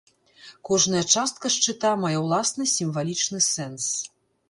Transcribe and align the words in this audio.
Кожная 0.69 1.03
частка 1.17 1.53
шчыта 1.57 1.93
мае 2.07 2.17
ўласны 2.25 2.63
сімвалічны 2.75 3.47
сэнс. 3.53 3.97